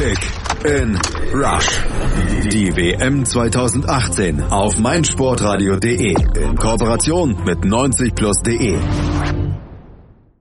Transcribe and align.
Kick 0.00 0.18
in 0.64 0.98
Rush. 1.34 1.78
Die 2.50 2.74
WM 2.74 3.22
2018 3.22 4.44
auf 4.44 4.78
meinsportradio.de 4.78 6.14
in 6.42 6.56
Kooperation 6.56 7.36
mit 7.44 7.58
90plus.de. 7.58 8.78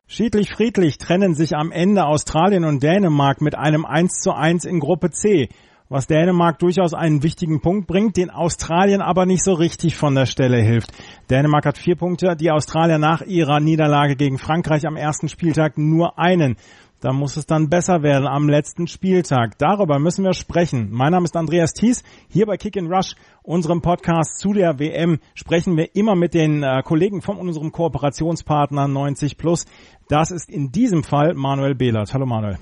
Schiedlich 0.08 0.50
friedlich 0.52 0.98
trennen 0.98 1.34
sich 1.36 1.58
am 1.58 1.74
Ende 1.74 2.06
Australien 2.06 2.64
und 2.64 2.82
Dänemark 2.82 3.42
mit 3.42 3.56
einem 3.56 3.84
1 3.86 4.22
zu 4.22 4.32
1 4.32 4.64
in 4.64 4.80
Gruppe 4.80 5.10
C, 5.10 5.50
was 5.89 6.07
Dänemark 6.07 6.60
durchaus 6.60 6.94
einen 6.94 7.21
wichtigen 7.21 7.60
Punkt 7.60 7.86
bringt, 7.86 8.16
den 8.16 8.30
Australien 8.30 9.02
aber 9.02 9.26
nicht 9.26 9.44
so 9.44 9.52
richtig 9.52 9.98
von 9.98 10.16
der 10.16 10.26
Stelle 10.26 10.62
hilft. 10.62 10.91
Dänemark 11.30 11.66
hat 11.66 11.78
vier 11.78 11.98
Punkte, 11.98 12.38
die 12.38 12.52
Australier 12.52 12.98
nach 12.98 13.23
ihrer 13.23 13.60
Niederlage 13.60 14.16
gegen 14.16 14.38
Frankreich 14.38 14.88
am 14.88 14.96
ersten 14.96 15.28
Spieltag 15.28 15.78
nur 15.78 16.18
einen. 16.18 16.55
Da 17.02 17.13
muss 17.13 17.38
es 17.38 17.45
dann 17.45 17.70
besser 17.70 18.04
werden 18.04 18.27
am 18.27 18.50
letzten 18.50 18.88
Spieltag. 18.88 19.57
Darüber 19.57 20.00
müssen 20.00 20.25
wir 20.25 20.34
sprechen. 20.34 20.89
Mein 20.91 21.11
Name 21.11 21.23
ist 21.23 21.37
Andreas 21.37 21.74
Thies. 21.74 22.04
Hier 22.28 22.46
bei 22.46 22.57
Kick 22.57 22.75
in 22.75 22.91
Rush, 22.91 23.15
unserem 23.41 23.82
Podcast 23.82 24.39
zu 24.39 24.51
der 24.51 24.79
WM, 24.79 25.19
sprechen 25.33 25.77
wir 25.77 25.96
immer 25.96 26.15
mit 26.15 26.33
den 26.33 26.61
äh, 26.61 26.83
Kollegen 26.83 27.21
von 27.21 27.38
unserem 27.38 27.71
Kooperationspartner 27.71 28.89
90 28.89 29.38
Plus. 29.38 29.65
Das 30.10 30.29
ist 30.32 30.50
in 30.50 30.74
diesem 30.74 31.04
Fall 31.04 31.36
Manuel 31.36 31.74
Behlert. 31.74 32.14
Hallo 32.14 32.25
Manuel. 32.25 32.58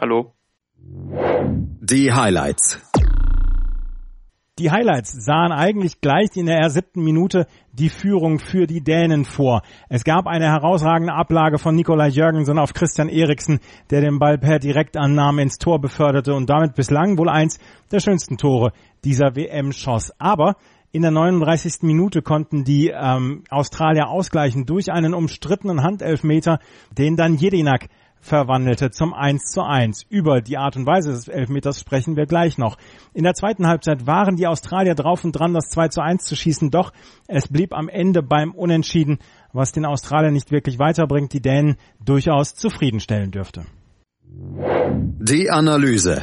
Hallo. 0.00 0.32
Die 0.78 2.12
Highlights. 2.12 2.91
Die 4.62 4.70
Highlights 4.70 5.10
sahen 5.10 5.50
eigentlich 5.50 6.00
gleich 6.00 6.36
in 6.36 6.46
der 6.46 6.70
siebten 6.70 7.02
Minute 7.02 7.48
die 7.72 7.88
Führung 7.88 8.38
für 8.38 8.68
die 8.68 8.80
Dänen 8.80 9.24
vor. 9.24 9.62
Es 9.88 10.04
gab 10.04 10.28
eine 10.28 10.44
herausragende 10.44 11.12
Ablage 11.12 11.58
von 11.58 11.74
Nikolai 11.74 12.06
Jörgensen 12.06 12.60
auf 12.60 12.72
Christian 12.72 13.08
Eriksen, 13.08 13.58
der 13.90 14.02
den 14.02 14.20
Ball 14.20 14.38
per 14.38 14.60
Direktannahme 14.60 15.42
ins 15.42 15.58
Tor 15.58 15.80
beförderte 15.80 16.32
und 16.32 16.48
damit 16.48 16.76
bislang 16.76 17.18
wohl 17.18 17.28
eins 17.28 17.58
der 17.90 17.98
schönsten 17.98 18.36
Tore 18.36 18.70
dieser 19.02 19.34
WM 19.34 19.72
schoss. 19.72 20.12
Aber 20.20 20.54
in 20.92 21.02
der 21.02 21.10
39. 21.10 21.82
Minute 21.82 22.22
konnten 22.22 22.62
die 22.62 22.92
ähm, 22.94 23.42
Australier 23.50 24.10
ausgleichen 24.10 24.64
durch 24.64 24.92
einen 24.92 25.12
umstrittenen 25.12 25.82
Handelfmeter, 25.82 26.60
den 26.96 27.16
dann 27.16 27.34
Jedinak 27.34 27.88
verwandelte 28.22 28.90
zum 28.90 29.12
1 29.12 29.50
zu 29.50 29.62
1. 29.62 30.06
Über 30.08 30.40
die 30.40 30.56
Art 30.56 30.76
und 30.76 30.86
Weise 30.86 31.10
des 31.10 31.28
Elfmeters 31.28 31.80
sprechen 31.80 32.16
wir 32.16 32.24
gleich 32.24 32.56
noch. 32.56 32.78
In 33.12 33.24
der 33.24 33.34
zweiten 33.34 33.66
Halbzeit 33.66 34.06
waren 34.06 34.36
die 34.36 34.46
Australier 34.46 34.94
drauf 34.94 35.24
und 35.24 35.32
dran, 35.32 35.52
das 35.52 35.68
2 35.68 35.88
zu 35.88 36.00
1 36.00 36.24
zu 36.24 36.36
schießen, 36.36 36.70
doch 36.70 36.92
es 37.26 37.48
blieb 37.48 37.74
am 37.74 37.88
Ende 37.88 38.22
beim 38.22 38.52
Unentschieden, 38.52 39.18
was 39.52 39.72
den 39.72 39.84
Australiern 39.84 40.32
nicht 40.32 40.50
wirklich 40.50 40.78
weiterbringt, 40.78 41.32
die 41.32 41.42
Dänen 41.42 41.76
durchaus 42.02 42.54
zufriedenstellen 42.54 43.32
dürfte. 43.32 43.66
Die 44.24 45.50
Analyse. 45.50 46.22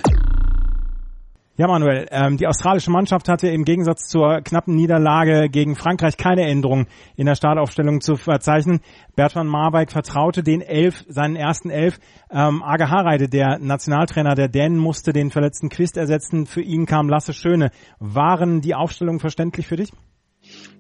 Ja, 1.60 1.68
Manuel, 1.68 2.08
ähm, 2.12 2.38
die 2.38 2.48
australische 2.48 2.90
Mannschaft 2.90 3.28
hatte 3.28 3.50
im 3.50 3.66
Gegensatz 3.66 4.08
zur 4.08 4.40
knappen 4.40 4.76
Niederlage 4.76 5.50
gegen 5.50 5.76
Frankreich 5.76 6.16
keine 6.16 6.48
Änderung 6.48 6.88
in 7.18 7.26
der 7.26 7.36
Startaufstellung 7.36 8.00
zu 8.00 8.16
verzeichnen. 8.16 8.80
Bertrand 9.18 9.50
Marwijk 9.50 9.92
vertraute 9.92 10.42
den 10.42 10.62
Elf, 10.62 11.04
seinen 11.10 11.36
ersten 11.36 11.70
Elf. 11.70 12.00
Ähm, 12.32 12.64
Age 12.64 12.90
Hareide, 12.90 13.28
der 13.28 13.60
Nationaltrainer 13.60 14.36
der 14.36 14.48
Dänen, 14.48 14.78
musste 14.78 15.12
den 15.12 15.32
verletzten 15.32 15.68
Quist 15.68 15.98
ersetzen. 15.98 16.46
Für 16.46 16.62
ihn 16.62 16.86
kam 16.86 17.10
Lasse 17.10 17.34
Schöne. 17.34 17.72
Waren 18.00 18.62
die 18.62 18.74
Aufstellungen 18.74 19.20
verständlich 19.20 19.68
für 19.68 19.76
dich? 19.76 19.92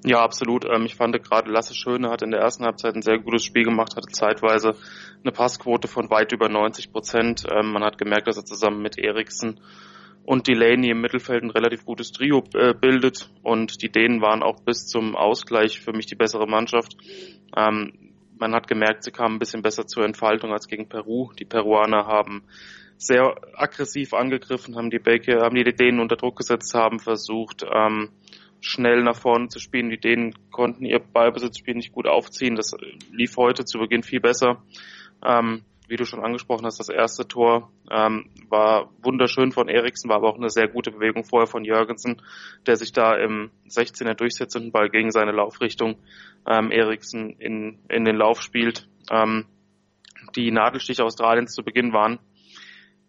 Ja, 0.05 0.23
absolut. 0.23 0.63
Ähm, 0.63 0.85
ich 0.85 0.95
fand 0.95 1.21
gerade 1.21 1.51
Lasse 1.51 1.75
Schöne 1.75 2.09
hat 2.09 2.21
in 2.21 2.31
der 2.31 2.39
ersten 2.39 2.63
Halbzeit 2.63 2.95
ein 2.95 3.01
sehr 3.01 3.19
gutes 3.19 3.43
Spiel 3.43 3.65
gemacht, 3.65 3.97
hatte 3.97 4.07
zeitweise 4.13 4.75
eine 5.25 5.33
Passquote 5.33 5.89
von 5.89 6.09
weit 6.09 6.31
über 6.31 6.47
90 6.47 6.93
Prozent. 6.93 7.43
Ähm, 7.53 7.73
man 7.73 7.83
hat 7.83 7.97
gemerkt, 7.97 8.29
dass 8.29 8.37
er 8.37 8.45
zusammen 8.45 8.81
mit 8.81 8.97
Eriksen 8.97 9.59
und 10.29 10.47
Delaney 10.47 10.91
im 10.91 11.01
Mittelfeld 11.01 11.41
ein 11.41 11.49
relativ 11.49 11.85
gutes 11.85 12.11
Trio 12.11 12.43
äh, 12.53 12.75
bildet 12.75 13.31
und 13.41 13.81
die 13.81 13.89
Dänen 13.89 14.21
waren 14.21 14.43
auch 14.43 14.59
bis 14.59 14.85
zum 14.85 15.15
Ausgleich 15.15 15.79
für 15.79 15.91
mich 15.91 16.05
die 16.05 16.13
bessere 16.13 16.45
Mannschaft. 16.45 16.95
Ähm, 17.57 18.13
man 18.37 18.53
hat 18.53 18.67
gemerkt, 18.67 19.03
sie 19.03 19.11
kamen 19.11 19.37
ein 19.37 19.39
bisschen 19.39 19.63
besser 19.63 19.87
zur 19.87 20.05
Entfaltung 20.05 20.51
als 20.51 20.67
gegen 20.67 20.87
Peru. 20.87 21.31
Die 21.33 21.45
Peruaner 21.45 22.05
haben 22.05 22.43
sehr 22.97 23.33
aggressiv 23.55 24.13
angegriffen, 24.13 24.75
haben 24.75 24.91
die 24.91 24.99
Bäcke, 24.99 25.39
haben 25.41 25.55
die 25.55 25.63
Dänen 25.63 25.99
unter 25.99 26.15
Druck 26.15 26.35
gesetzt, 26.35 26.75
haben 26.75 26.99
versucht, 26.99 27.65
ähm, 27.67 28.09
schnell 28.61 29.01
nach 29.01 29.15
vorne 29.15 29.47
zu 29.47 29.57
spielen. 29.57 29.89
Die 29.89 29.99
Dänen 29.99 30.35
konnten 30.51 30.85
ihr 30.85 30.99
Ballbesitzspiel 30.99 31.73
nicht 31.73 31.91
gut 31.91 32.05
aufziehen. 32.05 32.55
Das 32.55 32.73
lief 33.11 33.35
heute 33.35 33.65
zu 33.65 33.79
Beginn 33.79 34.03
viel 34.03 34.19
besser. 34.19 34.61
Ähm, 35.25 35.63
wie 35.89 35.95
du 35.95 36.05
schon 36.05 36.23
angesprochen 36.23 36.65
hast, 36.65 36.79
das 36.79 36.89
erste 36.89 37.27
Tor 37.27 37.71
ähm, 37.91 38.29
war 38.47 38.91
wunderschön 39.01 39.51
von 39.51 39.67
Eriksen, 39.67 40.09
war 40.09 40.17
aber 40.17 40.29
auch 40.29 40.37
eine 40.37 40.49
sehr 40.49 40.67
gute 40.67 40.91
Bewegung 40.91 41.23
vorher 41.23 41.47
von 41.47 41.65
Jürgensen, 41.65 42.21
der 42.67 42.75
sich 42.75 42.91
da 42.93 43.15
im 43.15 43.49
16er 43.67 44.13
durchsetzenden 44.13 44.71
Ball 44.71 44.89
gegen 44.89 45.11
seine 45.11 45.31
Laufrichtung 45.31 45.97
ähm, 46.47 46.71
Eriksen 46.71 47.31
in, 47.39 47.79
in 47.89 48.05
den 48.05 48.15
Lauf 48.15 48.41
spielt. 48.41 48.87
Ähm, 49.11 49.45
die 50.35 50.51
Nadelstiche 50.51 51.03
Australiens 51.03 51.53
zu 51.53 51.63
Beginn 51.63 51.91
waren 51.91 52.19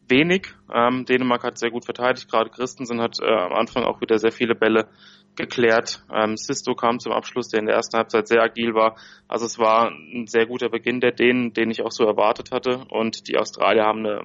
wenig. 0.09 0.55
Ähm, 0.73 1.05
Dänemark 1.05 1.45
hat 1.45 1.59
sehr 1.59 1.71
gut 1.71 1.85
verteidigt, 1.85 2.31
gerade 2.31 2.51
Christensen 2.51 3.01
hat 3.01 3.19
äh, 3.21 3.27
am 3.27 3.53
Anfang 3.53 3.85
auch 3.85 4.01
wieder 4.01 4.19
sehr 4.19 4.33
viele 4.33 4.55
Bälle 4.55 4.89
geklärt. 5.37 6.05
Ähm, 6.13 6.37
Sisto 6.37 6.75
kam 6.75 6.99
zum 6.99 7.13
Abschluss, 7.13 7.49
der 7.49 7.61
in 7.61 7.67
der 7.67 7.77
ersten 7.77 7.97
Halbzeit 7.97 8.29
sehr 8.29 8.43
agil 8.43 8.75
war. 8.75 8.97
Also 9.29 9.47
es 9.47 9.59
war 9.59 9.91
ein 9.91 10.27
sehr 10.27 10.47
guter 10.47 10.69
Beginn 10.69 11.01
der 11.01 11.13
Dänen, 11.13 11.53
den 11.53 11.71
ich 11.71 11.83
auch 11.83 11.93
so 11.93 12.05
erwartet 12.05 12.51
hatte. 12.53 12.85
Und 12.91 13.29
die 13.29 13.39
Australier 13.39 13.85
haben 13.85 14.01
eine 14.01 14.23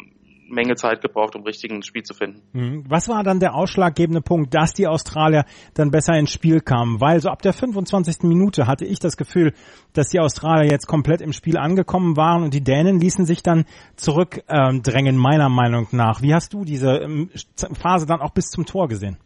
Menge 0.47 0.75
Zeit 0.75 1.01
gebraucht, 1.01 1.35
um 1.35 1.43
richtig 1.43 1.71
ins 1.71 1.87
Spiel 1.87 2.03
zu 2.03 2.13
finden. 2.13 2.41
Mhm. 2.53 2.83
Was 2.87 3.07
war 3.07 3.23
dann 3.23 3.39
der 3.39 3.55
ausschlaggebende 3.55 4.21
Punkt, 4.21 4.53
dass 4.53 4.73
die 4.73 4.87
Australier 4.87 5.45
dann 5.73 5.91
besser 5.91 6.13
ins 6.17 6.31
Spiel 6.31 6.61
kamen? 6.61 7.01
Weil 7.01 7.19
so 7.19 7.29
ab 7.29 7.41
der 7.41 7.53
25. 7.53 8.23
Minute 8.23 8.67
hatte 8.67 8.85
ich 8.85 8.99
das 8.99 9.17
Gefühl, 9.17 9.53
dass 9.93 10.09
die 10.09 10.19
Australier 10.19 10.69
jetzt 10.71 10.87
komplett 10.87 11.21
im 11.21 11.33
Spiel 11.33 11.57
angekommen 11.57 12.17
waren 12.17 12.43
und 12.43 12.53
die 12.53 12.63
Dänen 12.63 12.99
ließen 12.99 13.25
sich 13.25 13.41
dann 13.41 13.65
zurückdrängen, 13.95 15.17
meiner 15.17 15.49
Meinung 15.49 15.87
nach. 15.91 16.21
Wie 16.21 16.33
hast 16.33 16.53
du 16.53 16.63
diese 16.63 16.97
ähm, 16.97 17.29
Phase 17.73 18.05
dann 18.05 18.21
auch 18.21 18.31
bis 18.31 18.49
zum 18.49 18.65
Tor 18.65 18.87
gesehen? 18.87 19.17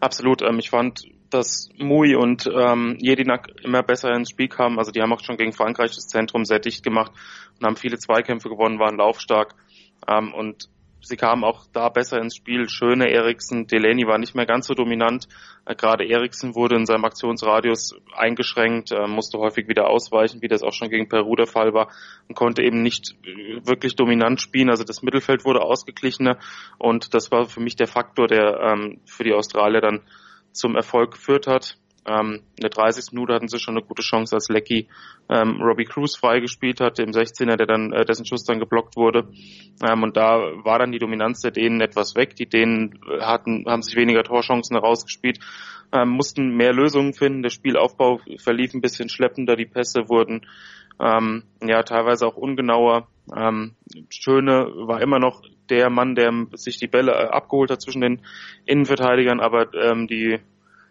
Absolut. 0.00 0.42
Ähm, 0.42 0.58
ich 0.58 0.70
fand, 0.70 1.02
dass 1.30 1.68
Mui 1.76 2.14
und 2.14 2.46
ähm, 2.46 2.96
Jedinak 3.00 3.48
immer 3.62 3.82
besser 3.82 4.14
ins 4.14 4.30
Spiel 4.30 4.48
kamen. 4.48 4.78
Also 4.78 4.90
die 4.90 5.02
haben 5.02 5.12
auch 5.12 5.22
schon 5.22 5.36
gegen 5.36 5.52
Frankreich 5.52 5.94
das 5.94 6.06
Zentrum 6.06 6.44
sehr 6.44 6.60
dicht 6.60 6.82
gemacht 6.82 7.12
und 7.58 7.66
haben 7.66 7.76
viele 7.76 7.98
Zweikämpfe 7.98 8.48
gewonnen, 8.48 8.78
waren 8.78 8.96
laufstark. 8.96 9.54
Ähm, 10.08 10.32
und 10.34 10.68
sie 11.00 11.16
kamen 11.16 11.44
auch 11.44 11.66
da 11.72 11.88
besser 11.88 12.18
ins 12.20 12.36
Spiel. 12.36 12.68
Schöne 12.68 13.10
Eriksen, 13.10 13.66
Delaney 13.66 14.06
war 14.06 14.18
nicht 14.18 14.34
mehr 14.34 14.46
ganz 14.46 14.66
so 14.66 14.74
dominant. 14.74 15.28
Äh, 15.64 15.74
Gerade 15.74 16.06
Eriksen 16.06 16.54
wurde 16.54 16.76
in 16.76 16.86
seinem 16.86 17.04
Aktionsradius 17.04 17.94
eingeschränkt, 18.14 18.92
äh, 18.92 19.06
musste 19.06 19.38
häufig 19.38 19.68
wieder 19.68 19.88
ausweichen, 19.88 20.42
wie 20.42 20.48
das 20.48 20.62
auch 20.62 20.72
schon 20.72 20.90
gegen 20.90 21.08
Peru 21.08 21.36
der 21.36 21.46
Fall 21.46 21.72
war 21.74 21.88
und 22.28 22.34
konnte 22.34 22.62
eben 22.62 22.82
nicht 22.82 23.14
äh, 23.24 23.66
wirklich 23.66 23.96
dominant 23.96 24.40
spielen. 24.40 24.70
Also 24.70 24.84
das 24.84 25.02
Mittelfeld 25.02 25.44
wurde 25.44 25.62
ausgeglichener 25.62 26.38
und 26.78 27.14
das 27.14 27.30
war 27.30 27.46
für 27.46 27.60
mich 27.60 27.76
der 27.76 27.88
Faktor, 27.88 28.26
der 28.26 28.60
ähm, 28.60 29.00
für 29.06 29.24
die 29.24 29.34
Australier 29.34 29.80
dann 29.80 30.02
zum 30.52 30.74
Erfolg 30.74 31.12
geführt 31.12 31.46
hat. 31.46 31.76
Ähm, 32.06 32.42
in 32.56 32.62
der 32.62 32.70
30. 32.70 33.12
Minute 33.12 33.34
hatten 33.34 33.48
sie 33.48 33.58
schon 33.58 33.76
eine 33.76 33.84
gute 33.84 34.02
Chance, 34.02 34.36
als 34.36 34.48
Lecky 34.48 34.88
ähm, 35.28 35.60
Robbie 35.60 35.84
Cruz 35.84 36.16
freigespielt 36.16 36.80
hat, 36.80 36.98
dem 36.98 37.10
16er, 37.10 37.56
der 37.56 37.66
dann, 37.66 37.92
äh, 37.92 38.04
dessen 38.04 38.24
Schuss 38.24 38.44
dann 38.44 38.60
geblockt 38.60 38.96
wurde. 38.96 39.28
Ähm, 39.86 40.02
und 40.02 40.16
da 40.16 40.38
war 40.64 40.78
dann 40.78 40.92
die 40.92 40.98
Dominanz 40.98 41.40
der 41.40 41.50
Dänen 41.50 41.80
etwas 41.80 42.14
weg. 42.14 42.36
Die 42.36 42.46
Dänen 42.46 43.00
hatten, 43.20 43.64
haben 43.66 43.82
sich 43.82 43.96
weniger 43.96 44.22
Torchancen 44.22 44.76
herausgespielt, 44.76 45.40
ähm, 45.92 46.10
mussten 46.10 46.56
mehr 46.56 46.72
Lösungen 46.72 47.12
finden. 47.12 47.42
Der 47.42 47.50
Spielaufbau 47.50 48.20
verlief 48.38 48.74
ein 48.74 48.80
bisschen 48.80 49.08
schleppender, 49.08 49.56
die 49.56 49.66
Pässe 49.66 50.08
wurden 50.08 50.46
ähm, 51.00 51.42
ja 51.62 51.82
teilweise 51.82 52.26
auch 52.26 52.36
ungenauer. 52.36 53.08
Ähm, 53.36 53.74
Schöne 54.08 54.70
war 54.86 55.02
immer 55.02 55.18
noch 55.18 55.42
der 55.68 55.90
Mann, 55.90 56.14
der 56.14 56.32
sich 56.52 56.78
die 56.78 56.86
Bälle 56.86 57.12
äh, 57.12 57.28
abgeholt 57.28 57.70
hat 57.70 57.82
zwischen 57.82 58.00
den 58.00 58.22
Innenverteidigern, 58.64 59.40
aber 59.40 59.74
ähm, 59.74 60.06
die 60.06 60.38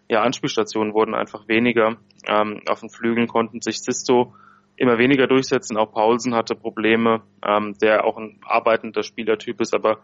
ja, 0.10 0.22
Anspielstationen 0.22 0.94
wurden 0.94 1.16
einfach 1.16 1.48
weniger. 1.48 1.98
Ähm, 2.28 2.62
auf 2.68 2.82
den 2.82 2.90
Flügeln 2.90 3.28
konnten 3.28 3.62
sich 3.62 3.82
Sisto 3.82 4.34
immer 4.78 4.98
weniger 4.98 5.28
durchsetzen. 5.28 5.78
Auch 5.78 5.92
Paulsen 5.92 6.36
hatte 6.36 6.56
Probleme, 6.56 7.22
ähm, 7.46 7.76
der 7.82 8.06
auch 8.06 8.18
ein 8.18 8.40
arbeitender 8.44 9.04
Spielertyp 9.04 9.62
ist, 9.62 9.74
aber 9.74 10.00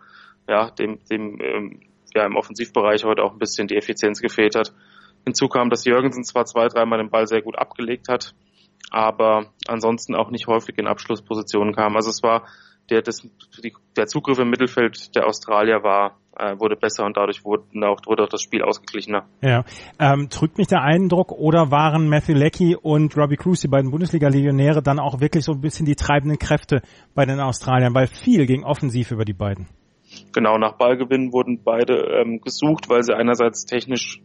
ja, 0.48 0.72
dem, 0.72 1.00
dem 1.10 1.40
ähm, 1.42 1.80
ja 2.16 2.26
im 2.26 2.36
Offensivbereich 2.36 3.04
heute 3.04 3.24
auch 3.24 3.34
ein 3.34 3.40
bisschen 3.40 3.68
die 3.68 3.78
Effizienz 3.78 4.22
gefehlt 4.22 4.56
hat. 4.56 4.74
Hinzu 5.26 5.48
kam, 5.48 5.70
dass 5.70 5.86
Jürgensen 5.86 6.24
zwar 6.24 6.46
zwei, 6.46 6.68
dreimal 6.68 6.98
den 6.98 7.12
Ball 7.12 7.28
sehr 7.28 7.42
gut 7.42 7.58
abgelegt 7.58 8.08
hat, 8.10 8.34
aber 8.90 9.52
ansonsten 9.68 10.16
auch 10.16 10.32
nicht 10.32 10.48
häufig 10.48 10.78
in 10.78 10.88
Abschlusspositionen 10.88 11.76
kam. 11.76 11.96
Also 11.96 12.10
es 12.10 12.24
war 12.24 12.48
der, 12.92 13.02
das, 13.02 13.22
die, 13.64 13.74
der 13.96 14.08
Zugriff 14.08 14.38
im 14.40 14.50
Mittelfeld 14.50 15.16
der 15.16 15.26
Australier 15.26 15.84
war 15.84 16.18
äh, 16.38 16.60
wurde 16.60 16.76
besser 16.76 17.06
und 17.06 17.18
dadurch 17.18 17.44
wurde 17.44 17.64
auch, 17.88 18.00
wurde 18.06 18.24
auch 18.24 18.30
das 18.30 18.42
Spiel 18.42 18.62
ausgeglichener. 18.62 19.26
Ja, 19.42 19.64
ähm, 20.00 20.30
trügt 20.30 20.58
mich 20.58 20.68
der 20.68 20.82
Eindruck 20.82 21.32
oder 21.32 21.72
waren 21.72 22.10
Matthew 22.10 22.34
Leckie 22.34 22.76
und 22.76 23.18
Robbie 23.18 23.38
Cruz, 23.38 23.62
die 23.62 23.68
beiden 23.68 23.92
Bundesliga-Legionäre, 23.92 24.82
dann 24.82 25.00
auch 25.00 25.20
wirklich 25.20 25.44
so 25.44 25.54
ein 25.54 25.62
bisschen 25.62 25.86
die 25.86 25.96
treibenden 25.96 26.40
Kräfte 26.40 26.82
bei 27.16 27.26
den 27.26 27.40
Australiern, 27.40 27.94
weil 27.94 28.08
viel 28.08 28.46
ging 28.46 28.64
offensiv 28.64 29.12
über 29.12 29.26
die 29.26 29.34
beiden? 29.34 29.68
Genau, 30.34 30.58
nach 30.58 30.74
Ballgewinn 30.74 31.32
wurden 31.32 31.64
beide 31.64 32.22
ähm, 32.22 32.42
gesucht, 32.42 32.90
weil 32.90 33.04
sie 33.04 33.16
einerseits 33.16 33.66
technisch 33.66 34.22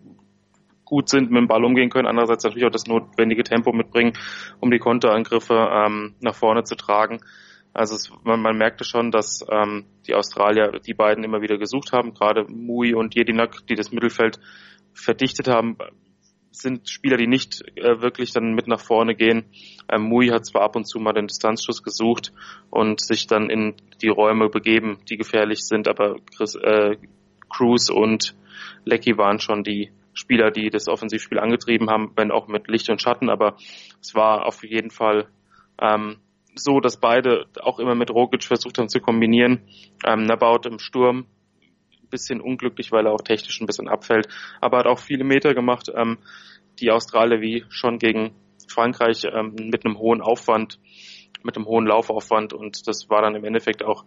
gut 0.84 1.08
sind, 1.08 1.30
mit 1.30 1.40
dem 1.40 1.48
Ball 1.48 1.64
umgehen 1.64 1.90
können, 1.90 2.06
andererseits 2.06 2.44
natürlich 2.44 2.66
auch 2.66 2.70
das 2.70 2.86
notwendige 2.86 3.42
Tempo 3.42 3.72
mitbringen, 3.72 4.12
um 4.60 4.70
die 4.70 4.78
Konterangriffe 4.78 5.54
ähm, 5.54 6.14
nach 6.20 6.34
vorne 6.34 6.62
zu 6.62 6.76
tragen. 6.76 7.20
Also 7.76 7.94
es, 7.94 8.10
man, 8.24 8.40
man 8.40 8.56
merkte 8.56 8.84
schon, 8.84 9.10
dass 9.10 9.44
ähm, 9.50 9.84
die 10.06 10.14
Australier 10.14 10.80
die 10.80 10.94
beiden 10.94 11.24
immer 11.24 11.42
wieder 11.42 11.58
gesucht 11.58 11.92
haben, 11.92 12.14
gerade 12.14 12.46
Mui 12.48 12.94
und 12.94 13.14
Jedinak, 13.14 13.66
die 13.68 13.74
das 13.74 13.92
Mittelfeld 13.92 14.38
verdichtet 14.94 15.46
haben, 15.46 15.76
sind 16.50 16.88
Spieler, 16.88 17.18
die 17.18 17.26
nicht 17.26 17.62
äh, 17.76 18.00
wirklich 18.00 18.32
dann 18.32 18.54
mit 18.54 18.66
nach 18.66 18.80
vorne 18.80 19.14
gehen. 19.14 19.44
Ähm, 19.92 20.04
Mui 20.04 20.28
hat 20.28 20.46
zwar 20.46 20.62
ab 20.62 20.74
und 20.74 20.86
zu 20.86 20.98
mal 20.98 21.12
den 21.12 21.26
Distanzschuss 21.26 21.82
gesucht 21.82 22.32
und 22.70 23.04
sich 23.04 23.26
dann 23.26 23.50
in 23.50 23.74
die 24.00 24.08
Räume 24.08 24.48
begeben, 24.48 24.98
die 25.10 25.18
gefährlich 25.18 25.66
sind, 25.66 25.86
aber 25.86 26.16
Chris, 26.34 26.54
äh, 26.54 26.96
Cruz 27.50 27.90
und 27.90 28.34
Lecky 28.86 29.18
waren 29.18 29.38
schon 29.38 29.64
die 29.64 29.92
Spieler, 30.14 30.50
die 30.50 30.70
das 30.70 30.88
Offensivspiel 30.88 31.38
angetrieben 31.38 31.90
haben, 31.90 32.12
wenn 32.16 32.30
auch 32.30 32.48
mit 32.48 32.68
Licht 32.68 32.88
und 32.88 33.02
Schatten, 33.02 33.28
aber 33.28 33.58
es 34.00 34.14
war 34.14 34.46
auf 34.46 34.64
jeden 34.64 34.90
Fall 34.90 35.28
ähm, 35.78 36.16
so, 36.56 36.80
dass 36.80 36.98
beide 36.98 37.46
auch 37.60 37.78
immer 37.78 37.94
mit 37.94 38.10
Rogic 38.10 38.44
versucht 38.44 38.78
haben 38.78 38.88
zu 38.88 39.00
kombinieren. 39.00 39.62
Ähm, 40.06 40.24
Nabaut 40.24 40.66
im 40.66 40.78
Sturm 40.78 41.26
bisschen 42.10 42.40
unglücklich, 42.40 42.92
weil 42.92 43.06
er 43.06 43.12
auch 43.12 43.20
technisch 43.20 43.60
ein 43.60 43.66
bisschen 43.66 43.88
abfällt, 43.88 44.28
aber 44.60 44.78
hat 44.78 44.86
auch 44.86 45.00
viele 45.00 45.24
Meter 45.24 45.54
gemacht. 45.54 45.90
Ähm, 45.94 46.18
die 46.80 46.90
Australier 46.90 47.40
wie 47.40 47.64
schon 47.68 47.98
gegen 47.98 48.34
Frankreich 48.68 49.24
ähm, 49.24 49.54
mit 49.54 49.84
einem 49.84 49.98
hohen 49.98 50.20
Aufwand, 50.20 50.78
mit 51.42 51.56
einem 51.56 51.66
hohen 51.66 51.86
Laufaufwand 51.86 52.52
und 52.52 52.86
das 52.86 53.08
war 53.08 53.22
dann 53.22 53.34
im 53.34 53.44
Endeffekt 53.44 53.84
auch 53.84 54.04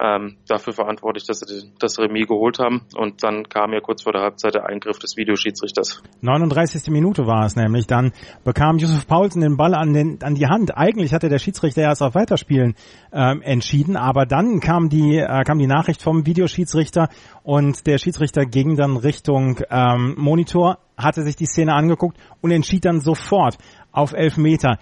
ähm, 0.00 0.36
dafür 0.48 0.72
verantwortlich, 0.72 1.26
dass 1.26 1.40
sie 1.40 1.70
das 1.78 1.98
Remis 1.98 2.26
geholt 2.26 2.58
haben. 2.58 2.82
Und 2.96 3.22
dann 3.22 3.48
kam 3.48 3.72
ja 3.72 3.80
kurz 3.80 4.02
vor 4.02 4.12
der 4.12 4.22
Halbzeit 4.22 4.54
der 4.54 4.66
Eingriff 4.66 4.98
des 4.98 5.16
Videoschiedsrichters. 5.16 6.02
39. 6.22 6.90
Minute 6.90 7.26
war 7.26 7.44
es 7.44 7.54
nämlich. 7.54 7.86
Dann 7.86 8.12
bekam 8.44 8.78
Josef 8.78 9.06
Paulsen 9.06 9.42
den 9.42 9.56
Ball 9.56 9.74
an, 9.74 9.92
den, 9.92 10.22
an 10.22 10.34
die 10.34 10.46
Hand. 10.46 10.76
Eigentlich 10.76 11.12
hatte 11.12 11.28
der 11.28 11.38
Schiedsrichter 11.38 11.82
erst 11.82 12.02
auf 12.02 12.14
Weiterspielen 12.14 12.74
ähm, 13.12 13.42
entschieden, 13.42 13.96
aber 13.96 14.24
dann 14.24 14.60
kam 14.60 14.88
die, 14.88 15.18
äh, 15.18 15.42
kam 15.44 15.58
die 15.58 15.66
Nachricht 15.66 16.02
vom 16.02 16.24
Videoschiedsrichter 16.24 17.08
und 17.42 17.86
der 17.86 17.98
Schiedsrichter 17.98 18.46
ging 18.46 18.76
dann 18.76 18.96
Richtung 18.96 19.60
ähm, 19.70 20.14
Monitor, 20.16 20.78
hatte 20.96 21.22
sich 21.22 21.36
die 21.36 21.46
Szene 21.46 21.74
angeguckt 21.74 22.16
und 22.40 22.50
entschied 22.50 22.84
dann 22.84 23.00
sofort 23.00 23.58
auf 23.92 24.12
elf 24.12 24.36
Meter. 24.36 24.78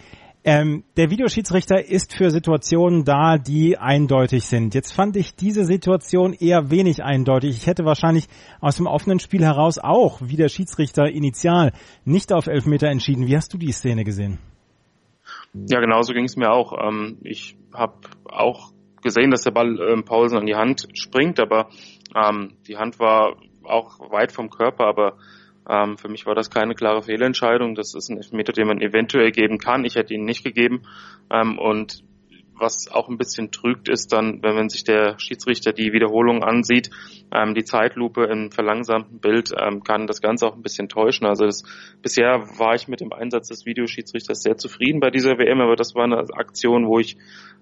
Ähm, 0.51 0.83
der 0.97 1.11
Videoschiedsrichter 1.11 1.85
ist 1.91 2.15
für 2.17 2.31
Situationen 2.31 3.05
da, 3.05 3.37
die 3.37 3.77
eindeutig 3.77 4.47
sind. 4.47 4.75
Jetzt 4.75 4.95
fand 4.95 5.15
ich 5.17 5.35
diese 5.35 5.67
Situation 5.67 6.33
eher 6.33 6.71
wenig 6.71 7.05
eindeutig. 7.05 7.51
Ich 7.51 7.67
hätte 7.67 7.85
wahrscheinlich 7.85 8.29
aus 8.59 8.77
dem 8.77 8.87
offenen 8.87 9.19
Spiel 9.19 9.45
heraus 9.45 9.77
auch, 9.79 10.23
wie 10.23 10.37
der 10.37 10.49
Schiedsrichter 10.49 11.05
initial, 11.05 11.75
nicht 12.07 12.33
auf 12.33 12.47
Elfmeter 12.47 12.89
entschieden. 12.89 13.27
Wie 13.27 13.37
hast 13.37 13.53
du 13.53 13.59
die 13.59 13.73
Szene 13.73 14.05
gesehen? 14.05 14.39
Ja, 15.53 15.81
genauso 15.81 16.15
ging 16.15 16.25
es 16.25 16.37
mir 16.39 16.51
auch. 16.51 16.73
Ähm, 16.83 17.19
ich 17.25 17.55
habe 17.75 17.99
auch 18.25 18.73
gesehen, 19.03 19.31
dass 19.31 19.43
der 19.43 19.51
Ball 19.51 19.79
ähm, 19.79 20.05
Paulsen 20.07 20.39
an 20.39 20.47
die 20.47 20.55
Hand 20.55 20.89
springt, 20.95 21.41
aber 21.41 21.69
ähm, 22.17 22.55
die 22.67 22.79
Hand 22.79 22.99
war 22.99 23.37
auch 23.65 24.11
weit 24.11 24.33
vom 24.33 24.49
Körper, 24.49 24.87
aber 24.87 25.19
ähm, 25.69 25.99
für 25.99 26.09
mich 26.09 26.27
war 26.27 26.35
das 26.35 26.51
keine 26.51 26.75
klare 26.75 27.03
Fehlentscheidung. 27.03 27.75
Das 27.75 27.95
ist 27.95 28.09
ein 28.09 28.17
Elfmeter, 28.17 28.53
den 28.53 28.67
man 28.67 28.81
eventuell 28.81 29.31
geben 29.31 29.59
kann. 29.59 29.85
Ich 29.85 29.97
hätte 29.97 30.15
ihn 30.15 30.25
nicht 30.25 30.45
gegeben. 30.45 30.83
Ähm, 31.31 31.59
und 31.59 32.03
was 32.61 32.91
auch 32.91 33.09
ein 33.09 33.19
bisschen 33.19 33.51
trügt, 33.51 33.89
ist 33.89 34.13
dann, 34.13 34.43
wenn 34.43 34.55
man 34.55 34.69
sich 34.69 34.85
der 34.85 35.19
Schiedsrichter 35.19 35.73
die 35.73 35.93
Wiederholung 35.93 36.43
ansieht, 36.43 36.91
ähm, 37.33 37.55
die 37.55 37.65
Zeitlupe 37.65 38.25
im 38.25 38.51
verlangsamten 38.51 39.21
Bild 39.21 39.53
ähm, 39.57 39.83
kann 39.85 40.07
das 40.07 40.21
Ganze 40.21 40.47
auch 40.47 40.55
ein 40.55 40.63
bisschen 40.63 40.89
täuschen. 40.89 41.27
Also 41.27 41.45
das, 41.45 41.63
bisher 42.03 42.41
war 42.59 42.75
ich 42.75 42.89
mit 42.89 43.01
dem 43.01 43.13
Einsatz 43.13 43.49
des 43.49 43.67
Videoschiedsrichters 43.67 44.43
sehr 44.43 44.57
zufrieden 44.57 45.01
bei 45.01 45.11
dieser 45.11 45.39
WM, 45.39 45.61
aber 45.61 45.77
das 45.77 45.95
war 45.95 46.05
eine 46.05 46.19
Aktion, 46.35 46.87
wo 46.87 46.99
ich 46.99 47.17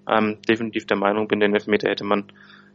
ähm, 0.09 0.39
definitiv 0.47 0.85
der 0.85 0.97
Meinung 0.97 1.27
bin, 1.27 1.39
den 1.39 1.53
Elfmeter 1.53 1.89
hätte 1.89 2.05
man 2.05 2.31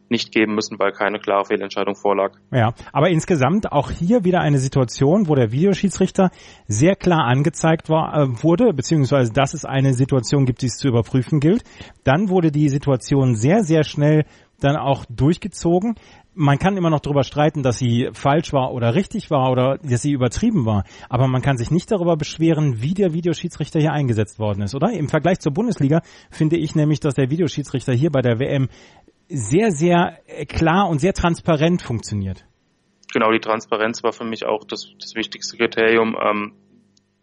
nicht 0.08 0.32
geben 0.32 0.54
müssen, 0.54 0.78
weil 0.78 0.92
keine 0.92 1.18
klare 1.18 1.46
Fehlentscheidung 1.46 1.94
vorlag. 1.96 2.32
Ja, 2.52 2.74
aber 2.92 3.10
insgesamt 3.10 3.72
auch 3.72 3.90
hier 3.90 4.24
wieder 4.24 4.40
eine 4.40 4.58
Situation, 4.58 5.28
wo 5.28 5.34
der 5.34 5.52
Videoschiedsrichter 5.52 6.30
sehr 6.66 6.96
klar 6.96 7.24
angezeigt 7.24 7.88
war, 7.88 8.14
äh, 8.14 8.42
wurde, 8.42 8.72
beziehungsweise 8.72 9.32
dass 9.32 9.54
es 9.54 9.64
eine 9.64 9.94
Situation 9.94 10.44
gibt, 10.44 10.62
die 10.62 10.66
es 10.66 10.76
zu 10.76 10.88
überprüfen 10.88 11.40
gilt. 11.40 11.64
Dann 12.04 12.28
wurde 12.28 12.50
die 12.50 12.68
Situation 12.68 13.34
sehr, 13.34 13.62
sehr 13.62 13.84
schnell 13.84 14.24
dann 14.62 14.76
auch 14.76 15.04
durchgezogen. 15.08 15.94
Man 16.34 16.58
kann 16.58 16.78
immer 16.78 16.88
noch 16.88 17.00
darüber 17.00 17.24
streiten, 17.24 17.62
dass 17.62 17.78
sie 17.78 18.08
falsch 18.14 18.54
war 18.54 18.72
oder 18.72 18.94
richtig 18.94 19.30
war 19.30 19.50
oder 19.50 19.76
dass 19.78 20.00
sie 20.00 20.12
übertrieben 20.12 20.64
war. 20.64 20.84
Aber 21.10 21.28
man 21.28 21.42
kann 21.42 21.58
sich 21.58 21.70
nicht 21.70 21.90
darüber 21.90 22.16
beschweren, 22.16 22.80
wie 22.80 22.94
der 22.94 23.12
Videoschiedsrichter 23.12 23.80
hier 23.80 23.92
eingesetzt 23.92 24.38
worden 24.38 24.62
ist, 24.62 24.74
oder? 24.74 24.92
Im 24.92 25.08
Vergleich 25.08 25.40
zur 25.40 25.52
Bundesliga 25.52 26.00
finde 26.30 26.56
ich 26.56 26.74
nämlich, 26.74 27.00
dass 27.00 27.14
der 27.14 27.28
Videoschiedsrichter 27.28 27.92
hier 27.92 28.10
bei 28.10 28.22
der 28.22 28.38
WM 28.38 28.68
sehr, 29.32 29.70
sehr 29.70 30.18
äh, 30.26 30.46
klar 30.46 30.88
und 30.88 31.00
sehr 31.00 31.12
transparent 31.12 31.82
funktioniert. 31.82 32.44
Genau, 33.12 33.30
die 33.30 33.40
Transparenz 33.40 34.02
war 34.02 34.12
für 34.12 34.24
mich 34.24 34.46
auch 34.46 34.64
das, 34.64 34.86
das 34.98 35.14
wichtigste 35.14 35.56
Kriterium, 35.56 36.16
ähm, 36.20 36.54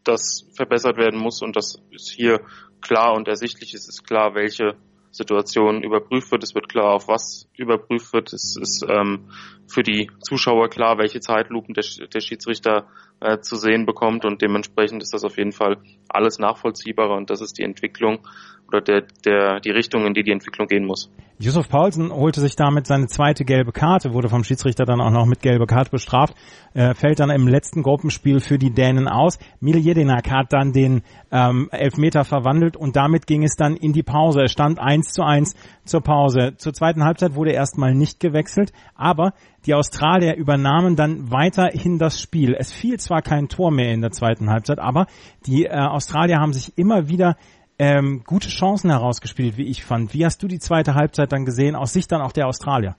das 0.03 0.47
verbessert 0.55 0.97
werden 0.97 1.19
muss 1.19 1.41
und 1.41 1.55
das 1.55 1.81
ist 1.91 2.11
hier 2.11 2.41
klar 2.81 3.13
und 3.13 3.27
ersichtlich. 3.27 3.73
Es 3.73 3.87
ist 3.87 4.03
klar, 4.07 4.33
welche 4.35 4.75
Situation 5.11 5.83
überprüft 5.83 6.31
wird. 6.31 6.43
Es 6.43 6.53
wird 6.53 6.69
klar, 6.69 6.93
auf 6.93 7.07
was 7.07 7.49
überprüft 7.57 8.13
wird. 8.13 8.31
Es 8.31 8.55
ist 8.59 8.85
ähm, 8.87 9.29
für 9.67 9.83
die 9.83 10.09
Zuschauer 10.21 10.69
klar, 10.69 10.97
welche 10.97 11.19
Zeitlupen 11.19 11.73
der, 11.73 11.83
der 12.13 12.19
Schiedsrichter 12.19 12.87
äh, 13.19 13.39
zu 13.39 13.55
sehen 13.55 13.85
bekommt 13.85 14.25
und 14.25 14.41
dementsprechend 14.41 15.01
ist 15.03 15.13
das 15.13 15.23
auf 15.23 15.37
jeden 15.37 15.51
Fall 15.51 15.77
alles 16.07 16.39
nachvollziehbarer 16.39 17.15
und 17.15 17.29
das 17.29 17.41
ist 17.41 17.57
die 17.57 17.63
Entwicklung 17.63 18.27
oder 18.69 18.81
der, 18.81 19.03
der, 19.25 19.59
die 19.59 19.71
Richtung, 19.71 20.05
in 20.05 20.13
die 20.13 20.23
die 20.23 20.31
Entwicklung 20.31 20.67
gehen 20.67 20.85
muss. 20.85 21.11
Yusuf 21.41 21.69
Paulsen 21.69 22.11
holte 22.11 22.41
sich 22.41 22.57
damit 22.57 22.85
seine 22.85 23.07
zweite 23.07 23.45
gelbe 23.45 23.71
Karte, 23.71 24.13
wurde 24.13 24.27
vom 24.27 24.43
Schiedsrichter 24.43 24.83
dann 24.83 24.99
auch 24.99 25.09
noch 25.09 25.25
mit 25.25 25.41
gelber 25.41 25.67
Karte 25.67 25.89
bestraft, 25.89 26.35
äh, 26.73 26.93
fällt 26.93 27.21
dann 27.21 27.29
im 27.29 27.47
letzten 27.47 27.81
Gruppenspiel 27.81 28.41
für 28.41 28.57
die 28.57 28.71
Dänen 28.71 29.07
aus. 29.07 29.39
Mil 29.61 29.77
Jedinak 29.77 30.29
hat 30.29 30.51
dann 30.51 30.73
den 30.73 31.01
ähm, 31.31 31.69
Elfmeter 31.71 32.25
verwandelt 32.25 32.75
und 32.75 32.97
damit 32.97 33.25
ging 33.25 33.43
es 33.43 33.55
dann 33.55 33.77
in 33.77 33.93
die 33.93 34.03
Pause. 34.03 34.41
Es 34.43 34.51
stand 34.51 34.79
eins 34.79 35.13
zu 35.13 35.23
eins 35.23 35.55
zur 35.85 36.01
Pause. 36.01 36.55
Zur 36.57 36.73
zweiten 36.73 37.05
Halbzeit 37.05 37.35
wurde 37.35 37.51
erstmal 37.51 37.95
nicht 37.95 38.19
gewechselt, 38.19 38.73
aber 38.93 39.31
die 39.65 39.73
Australier 39.75 40.35
übernahmen 40.35 40.97
dann 40.97 41.31
weiterhin 41.31 41.99
das 41.99 42.19
Spiel. 42.19 42.53
Es 42.53 42.73
fiel 42.73 42.99
zwar 42.99 43.21
kein 43.21 43.47
Tor 43.47 43.71
mehr 43.71 43.93
in 43.93 44.01
der 44.01 44.11
zweiten 44.11 44.49
Halbzeit, 44.49 44.79
aber 44.79 45.07
die 45.45 45.65
äh, 45.65 45.69
Australier 45.69 46.39
haben 46.39 46.51
sich 46.51 46.77
immer 46.77 47.07
wieder 47.07 47.37
ähm, 47.79 48.23
gute 48.25 48.49
Chancen 48.49 48.89
herausgespielt, 48.89 49.57
wie 49.57 49.67
ich 49.67 49.85
fand. 49.85 50.13
Wie 50.13 50.25
hast 50.25 50.43
du 50.43 50.47
die 50.47 50.59
zweite 50.59 50.95
Halbzeit 50.95 51.31
dann 51.31 51.45
gesehen, 51.45 51.75
aus 51.75 51.93
Sicht 51.93 52.11
dann 52.11 52.21
auch 52.21 52.33
der 52.33 52.47
Australier? 52.47 52.97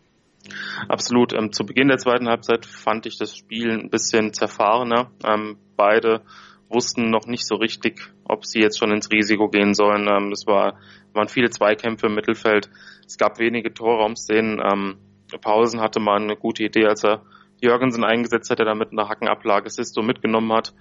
Absolut. 0.89 1.35
Ähm, 1.35 1.53
zu 1.53 1.65
Beginn 1.67 1.89
der 1.89 1.99
zweiten 1.99 2.29
Halbzeit 2.29 2.65
fand 2.65 3.07
ich 3.07 3.19
das 3.19 3.37
Spiel 3.37 3.71
ein 3.71 3.91
bisschen 3.91 4.33
zerfahrener. 4.33 5.11
Ähm, 5.23 5.59
beide 5.77 6.23
wussten 6.71 7.11
noch 7.11 7.27
nicht 7.27 7.47
so 7.47 7.57
richtig, 7.57 8.01
ob 8.25 8.47
sie 8.47 8.61
jetzt 8.61 8.79
schon 8.79 8.91
ins 8.91 9.11
Risiko 9.11 9.49
gehen 9.49 9.75
sollen. 9.75 10.09
Ähm, 10.09 10.33
es 10.33 10.47
war, 10.47 10.79
waren 11.13 11.29
viele 11.29 11.51
Zweikämpfe 11.51 12.07
im 12.07 12.15
Mittelfeld. 12.15 12.71
Es 13.07 13.19
gab 13.19 13.39
wenige 13.39 13.75
Torraumszenen. 13.75 14.61
Ähm, 14.65 14.97
Pausen 15.43 15.81
hatte 15.81 16.01
mal 16.01 16.21
eine 16.21 16.37
gute 16.37 16.65
Idee, 16.65 16.87
als 16.87 17.05
er 17.05 17.23
Jürgensen 17.61 18.05
eingesetzt 18.05 18.51
hat, 18.51 18.59
der 18.59 18.67
damit 18.67 18.93
eine 18.93 19.09
Hackenablage 19.09 19.69
Sisto 19.69 20.03
mitgenommen 20.03 20.53
hat. 20.53 20.73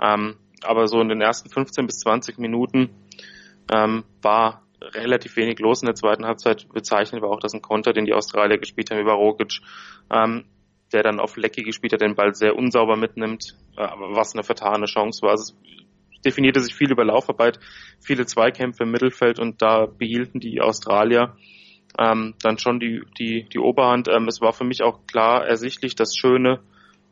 Ähm, 0.00 0.36
aber 0.62 0.86
so 0.86 1.00
in 1.00 1.08
den 1.08 1.20
ersten 1.20 1.48
15 1.48 1.86
bis 1.86 1.98
20 2.00 2.38
Minuten 2.38 2.90
ähm, 3.72 4.04
war 4.22 4.62
relativ 4.80 5.36
wenig 5.36 5.58
los 5.58 5.82
in 5.82 5.86
der 5.86 5.94
zweiten 5.94 6.24
Halbzeit. 6.24 6.68
Bezeichnet 6.72 7.22
war 7.22 7.30
auch, 7.30 7.40
dass 7.40 7.54
ein 7.54 7.62
Konter, 7.62 7.92
den 7.92 8.04
die 8.04 8.14
Australier 8.14 8.58
gespielt 8.58 8.90
haben 8.90 9.00
über 9.00 9.14
Rogic, 9.14 9.60
ähm, 10.10 10.44
der 10.92 11.02
dann 11.02 11.20
auf 11.20 11.36
Lecky 11.36 11.62
gespielt 11.62 11.92
hat, 11.92 12.00
den 12.00 12.14
Ball 12.14 12.34
sehr 12.34 12.56
unsauber 12.56 12.96
mitnimmt, 12.96 13.56
äh, 13.76 13.88
was 14.10 14.34
eine 14.34 14.42
vertane 14.42 14.86
Chance 14.86 15.22
war. 15.22 15.30
Also 15.30 15.54
es 15.54 16.22
definierte 16.22 16.60
sich 16.60 16.74
viel 16.74 16.90
über 16.90 17.04
Laufarbeit, 17.04 17.58
viele 18.00 18.26
Zweikämpfe 18.26 18.84
im 18.84 18.90
Mittelfeld 18.90 19.38
und 19.38 19.60
da 19.62 19.86
behielten 19.86 20.40
die 20.40 20.60
Australier 20.60 21.36
ähm, 21.98 22.34
dann 22.42 22.58
schon 22.58 22.80
die, 22.80 23.02
die, 23.18 23.46
die 23.52 23.58
Oberhand. 23.58 24.08
Ähm, 24.08 24.28
es 24.28 24.40
war 24.40 24.52
für 24.52 24.64
mich 24.64 24.82
auch 24.82 25.06
klar 25.06 25.46
ersichtlich, 25.46 25.94
dass 25.94 26.16
Schöne 26.16 26.60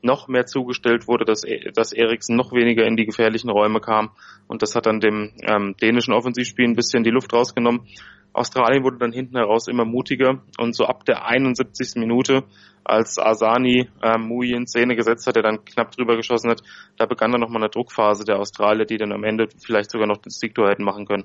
noch 0.03 0.29
mehr 0.29 0.47
zugestellt 0.47 1.09
wurde, 1.09 1.25
dass, 1.25 1.43
dass 1.75 1.93
Eriksen 1.93 2.37
noch 2.37 2.53
weniger 2.53 2.87
in 2.87 2.97
die 2.97 3.07
gefährlichen 3.07 3.51
Räume 3.51 3.81
kam. 3.81 4.11
Und 4.47 4.63
das 4.63 4.75
hat 4.75 4.87
dann 4.87 5.01
dem 5.01 5.33
ähm, 5.43 5.75
dänischen 5.81 6.15
Offensivspiel 6.15 6.67
ein 6.67 6.77
bisschen 6.77 7.03
die 7.03 7.11
Luft 7.11 7.33
rausgenommen. 7.33 7.87
Australien 8.33 8.85
wurde 8.85 8.99
dann 8.99 9.13
hinten 9.13 9.37
heraus 9.39 9.67
immer 9.67 9.87
mutiger 9.87 10.43
und 10.59 10.77
so 10.77 10.85
ab 10.85 11.07
der 11.07 11.27
71. 11.27 11.95
Minute, 11.97 12.45
als 12.85 13.19
Asani 13.19 13.89
äh, 14.03 14.19
Mui 14.19 14.53
in 14.53 14.67
Szene 14.67 14.95
gesetzt 14.95 15.27
hat, 15.27 15.37
der 15.37 15.43
dann 15.43 15.65
knapp 15.65 15.91
drüber 15.93 16.17
geschossen 16.17 16.51
hat, 16.51 16.63
da 16.99 17.07
begann 17.07 17.33
dann 17.33 17.41
nochmal 17.41 17.63
eine 17.63 17.71
Druckphase 17.71 18.25
der 18.25 18.39
Australier, 18.39 18.85
die 18.85 18.99
dann 18.99 19.13
am 19.13 19.25
Ende 19.25 19.49
vielleicht 19.65 19.91
sogar 19.91 20.07
noch 20.07 20.19
den 20.19 20.31
Siegtor 20.31 20.69
hätten 20.69 20.85
machen 20.85 21.07
können. 21.07 21.25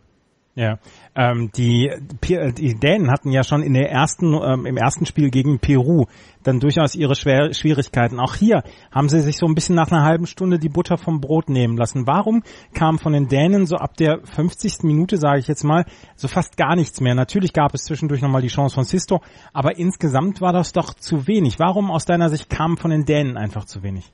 Ja, 0.54 0.80
ähm, 1.16 1.50
die, 1.56 1.90
die 2.22 2.76
Dänen 2.76 3.10
hatten 3.10 3.32
ja 3.32 3.42
schon 3.44 3.64
in 3.64 3.74
der 3.74 3.90
ersten, 3.90 4.34
ähm, 4.34 4.66
im 4.66 4.76
ersten 4.76 5.06
Spiel 5.06 5.30
gegen 5.30 5.60
Peru 5.60 6.08
dann 6.44 6.60
durchaus 6.60 6.94
ihre 6.94 7.16
Schwer 7.16 7.54
Schwierigkeiten. 7.54 8.20
Auch 8.20 8.36
hier 8.36 8.64
haben 8.92 9.08
sie 9.08 9.22
sich 9.22 9.38
so 9.38 9.46
ein 9.46 9.56
bisschen 9.56 9.76
nach 9.76 9.92
einer 9.92 10.04
halben 10.04 10.26
Stunde 10.26 10.60
die 10.60 10.68
Butter 10.68 10.98
vom 10.98 11.22
Brot 11.22 11.50
nehmen 11.50 11.78
lassen. 11.78 12.06
Warum 12.06 12.44
kam 12.74 13.00
von 13.00 13.14
den 13.14 13.30
Dänen 13.30 13.66
so 13.66 13.78
ab 13.78 13.96
der 13.96 14.20
50. 14.26 14.84
Minute, 14.84 15.18
sage 15.18 15.40
ich 15.40 15.48
jetzt 15.48 15.64
mal, 15.64 15.86
so 16.16 16.28
fast 16.28 16.58
gar 16.58 16.76
nichts 16.76 17.00
mehr? 17.00 17.16
Natürlich 17.16 17.54
gab 17.54 17.74
es 17.74 17.86
zwischendurch 17.86 18.22
nochmal 18.22 18.42
die 18.42 18.50
Chance 18.50 18.76
von 18.76 18.84
Sisto, 18.84 19.22
aber 19.54 19.78
insgesamt 19.78 20.42
war 20.42 20.52
das 20.52 20.74
doch 20.74 20.94
zu 20.94 21.28
wenig. 21.28 21.60
Warum 21.60 21.92
aus 21.92 22.04
deiner 22.04 22.30
Sicht 22.30 22.50
kam 22.50 22.76
von 22.76 22.92
den 22.92 23.06
Dänen 23.06 23.38
einfach 23.38 23.64
zu 23.64 23.84
wenig? 23.84 24.12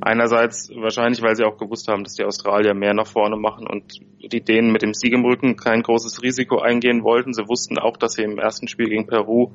Einerseits 0.00 0.70
wahrscheinlich, 0.74 1.22
weil 1.22 1.36
sie 1.36 1.44
auch 1.44 1.56
gewusst 1.56 1.86
haben, 1.86 2.02
dass 2.02 2.14
die 2.14 2.24
Australier 2.24 2.74
mehr 2.74 2.92
nach 2.92 3.06
vorne 3.06 3.36
machen 3.36 3.68
und 3.68 4.00
die 4.20 4.40
Dänen 4.40 4.72
mit 4.72 4.82
dem 4.82 4.94
Sieg 4.94 5.12
im 5.12 5.24
Rücken 5.24 5.56
kein 5.56 5.82
großes 5.82 6.22
Risiko 6.22 6.58
eingehen 6.58 7.04
wollten. 7.04 7.32
Sie 7.32 7.46
wussten 7.46 7.78
auch, 7.78 7.96
dass 7.96 8.14
sie 8.14 8.22
im 8.22 8.38
ersten 8.38 8.66
Spiel 8.66 8.88
gegen 8.88 9.06
Peru 9.06 9.52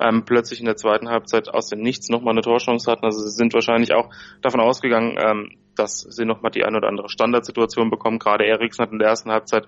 ähm, 0.00 0.24
plötzlich 0.24 0.60
in 0.60 0.66
der 0.66 0.76
zweiten 0.76 1.08
Halbzeit 1.08 1.48
aus 1.48 1.68
dem 1.68 1.80
Nichts 1.80 2.08
nochmal 2.08 2.34
eine 2.34 2.42
Torchance 2.42 2.88
hatten. 2.88 3.04
Also 3.04 3.20
sie 3.20 3.32
sind 3.32 3.52
wahrscheinlich 3.54 3.92
auch 3.92 4.10
davon 4.40 4.60
ausgegangen, 4.60 5.16
ähm, 5.18 5.58
dass 5.74 6.00
sie 6.00 6.24
nochmal 6.24 6.52
die 6.52 6.64
ein 6.64 6.76
oder 6.76 6.88
andere 6.88 7.08
Standardsituation 7.08 7.90
bekommen. 7.90 8.20
Gerade 8.20 8.46
Eriksen 8.46 8.84
hat 8.84 8.92
in 8.92 9.00
der 9.00 9.08
ersten 9.08 9.32
Halbzeit 9.32 9.66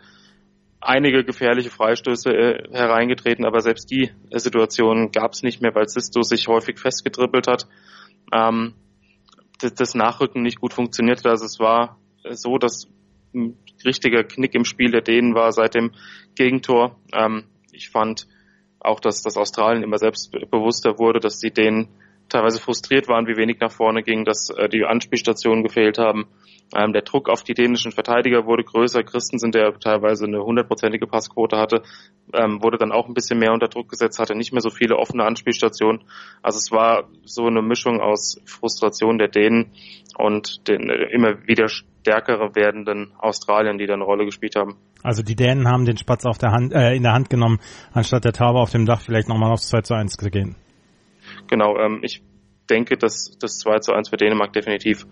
einige 0.80 1.24
gefährliche 1.24 1.70
Freistöße 1.70 2.30
äh, 2.30 2.68
hereingetreten, 2.72 3.44
aber 3.44 3.60
selbst 3.60 3.90
die 3.90 4.10
Situation 4.32 5.10
gab 5.10 5.32
es 5.32 5.42
nicht 5.42 5.60
mehr, 5.60 5.74
weil 5.74 5.88
Sisto 5.88 6.22
sich 6.22 6.46
häufig 6.46 6.78
festgedribbelt 6.78 7.48
hat. 7.48 7.66
Ähm, 8.32 8.74
das 9.60 9.94
Nachrücken 9.94 10.42
nicht 10.42 10.60
gut 10.60 10.72
funktioniert 10.74 11.20
hat. 11.20 11.26
Also 11.26 11.44
es 11.44 11.58
war 11.58 11.98
so, 12.30 12.58
dass 12.58 12.86
ein 13.34 13.56
richtiger 13.84 14.24
Knick 14.24 14.54
im 14.54 14.64
Spiel 14.64 14.90
der 14.90 15.02
Dänen 15.02 15.34
war 15.34 15.52
seit 15.52 15.74
dem 15.74 15.92
Gegentor. 16.34 16.96
Ähm, 17.12 17.44
ich 17.72 17.90
fand 17.90 18.26
auch, 18.80 19.00
dass 19.00 19.22
das 19.22 19.36
Australien 19.36 19.82
immer 19.82 19.98
selbstbewusster 19.98 20.98
wurde, 20.98 21.20
dass 21.20 21.38
die 21.38 21.52
Dänen 21.52 21.88
teilweise 22.30 22.60
frustriert 22.60 23.08
waren, 23.08 23.26
wie 23.26 23.36
wenig 23.36 23.60
nach 23.60 23.72
vorne 23.72 24.02
ging, 24.02 24.24
dass 24.24 24.48
äh, 24.50 24.68
die 24.68 24.84
Anspielstationen 24.84 25.62
gefehlt 25.62 25.98
haben. 25.98 26.26
Ähm, 26.74 26.92
der 26.92 27.02
Druck 27.02 27.28
auf 27.28 27.42
die 27.42 27.54
dänischen 27.54 27.92
Verteidiger 27.92 28.46
wurde 28.46 28.62
größer. 28.62 29.02
Christensen, 29.02 29.50
der 29.50 29.74
teilweise 29.78 30.24
eine 30.24 30.42
hundertprozentige 30.42 31.06
Passquote 31.06 31.56
hatte, 31.58 31.82
ähm, 32.32 32.62
wurde 32.62 32.78
dann 32.78 32.92
auch 32.92 33.08
ein 33.08 33.14
bisschen 33.14 33.40
mehr 33.40 33.52
unter 33.52 33.68
Druck 33.68 33.88
gesetzt, 33.88 34.18
hatte 34.20 34.36
nicht 34.36 34.52
mehr 34.52 34.62
so 34.62 34.70
viele 34.70 34.96
offene 34.96 35.24
Anspielstationen. 35.24 36.02
Also 36.42 36.58
es 36.58 36.70
war 36.70 37.08
so 37.24 37.46
eine 37.46 37.60
Mischung 37.60 38.00
aus 38.00 38.40
Frustration 38.46 39.18
der 39.18 39.28
Dänen 39.28 39.72
und 40.16 40.68
den 40.68 40.88
äh, 40.88 41.12
immer 41.12 41.46
wieder 41.46 41.68
stärkere 41.68 42.54
werdenden 42.54 43.12
Australiern, 43.18 43.78
die 43.78 43.86
da 43.86 43.94
eine 43.94 44.04
Rolle 44.04 44.24
gespielt 44.24 44.54
haben. 44.54 44.76
Also 45.02 45.22
die 45.22 45.34
Dänen 45.34 45.68
haben 45.68 45.86
den 45.86 45.96
Spatz 45.96 46.24
auf 46.24 46.38
der 46.38 46.52
Hand, 46.52 46.72
äh, 46.72 46.94
in 46.94 47.02
der 47.02 47.12
Hand 47.12 47.30
genommen, 47.30 47.58
anstatt 47.92 48.24
der 48.24 48.32
Taube 48.32 48.60
auf 48.60 48.70
dem 48.70 48.86
Dach 48.86 49.00
vielleicht 49.00 49.28
nochmal 49.28 49.50
aufs 49.50 49.68
2 49.68 49.80
zu 49.82 49.94
1 49.94 50.16
zu 50.16 50.30
gehen. 50.30 50.54
Genau, 51.50 51.76
ähm, 51.76 51.98
ich 52.02 52.22
denke, 52.70 52.96
dass 52.96 53.36
das 53.38 53.58
2 53.58 53.80
zu 53.80 53.92
1 53.92 54.08
für 54.08 54.16
Dänemark 54.16 54.52
definitiv 54.52 55.04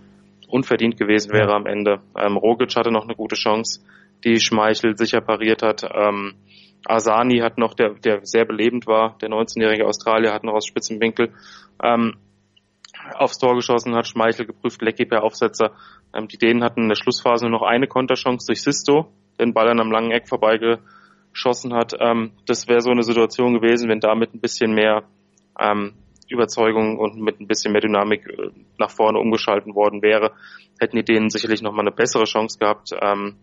unverdient 0.47 0.97
gewesen 0.97 1.33
wäre 1.33 1.52
am 1.52 1.66
Ende. 1.66 2.00
Ähm, 2.16 2.37
Rogic 2.37 2.75
hatte 2.76 2.92
noch 2.92 3.04
eine 3.04 3.16
gute 3.16 3.35
Chance, 3.35 3.85
die 4.25 4.38
Schmeichel 4.38 4.97
sicher 4.97 5.21
pariert 5.21 5.62
hat. 5.62 5.83
Ähm, 5.83 6.35
Asani 6.87 7.40
hat 7.40 7.59
noch, 7.59 7.75
der, 7.75 7.95
der 7.95 8.25
sehr 8.25 8.45
belebend 8.45 8.87
war, 8.87 9.18
der 9.21 9.28
19-jährige 9.28 9.85
Australier 9.85 10.33
hat 10.33 10.45
noch 10.45 10.54
aus 10.54 10.66
spitzem 10.66 11.00
Winkel 11.00 11.35
ähm, 11.83 12.14
aufs 13.14 13.38
Tor 13.38 13.57
geschossen, 13.57 13.97
hat 13.97 14.07
Schmeichel 14.07 14.47
geprüft, 14.47 14.80
Lecky 14.80 15.04
per 15.04 15.25
Aufsetzer. 15.25 15.73
Ähm, 16.14 16.28
die 16.28 16.38
Dänen 16.38 16.62
hatten 16.62 16.83
in 16.83 16.88
der 16.88 16.97
Schlussphase 16.97 17.47
nur 17.47 17.59
noch 17.59 17.66
eine 17.66 17.88
Konterchance 17.88 18.47
durch 18.47 18.62
Sisto, 18.62 19.09
den 19.40 19.54
Ball 19.54 19.68
an 19.68 19.80
einem 19.80 19.90
langen 19.90 20.12
Eck 20.12 20.28
vorbeigeschossen 20.28 21.75
hat. 21.75 21.95
Ähm, 21.99 22.30
das 22.47 22.68
wäre 22.68 22.80
so 22.80 22.90
eine 22.90 23.02
Situation 23.02 23.54
gewesen, 23.54 23.88
wenn 23.88 24.00
damit 24.00 24.35
ein 24.35 24.40
bisschen 24.40 24.73
mehr 24.73 25.02
ähm, 25.59 25.95
Überzeugung 26.28 26.99
und 26.99 27.16
mit 27.16 27.40
ein 27.40 27.47
bisschen 27.47 27.73
mehr 27.73 27.80
Dynamik 27.80 28.26
äh, 28.26 28.50
nach 28.78 28.90
vorne 28.90 29.18
umgeschalten 29.18 29.75
worden 29.75 30.02
wäre, 30.02 30.32
hätten 30.80 30.97
die 30.97 31.04
denen 31.04 31.30
sicherlich 31.30 31.62
nochmal 31.62 31.87
eine 31.87 31.94
bessere 31.94 32.25
Chance 32.25 32.58
gehabt, 32.58 32.90
ähm, 33.00 33.37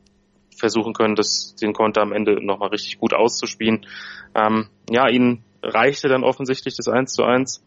versuchen 0.57 0.93
können, 0.93 1.15
das, 1.15 1.55
den 1.55 1.73
Konter 1.73 2.01
am 2.01 2.13
Ende 2.13 2.43
nochmal 2.43 2.69
richtig 2.69 2.97
gut 2.97 3.13
auszuspielen. 3.13 3.85
Ähm, 4.33 4.67
ja, 4.89 5.09
ihnen 5.09 5.43
reichte 5.61 6.07
dann 6.07 6.23
offensichtlich 6.23 6.75
das 6.75 6.87
1 6.87 7.13
zu 7.13 7.23
1. 7.23 7.63